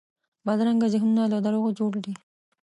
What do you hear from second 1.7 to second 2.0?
جوړ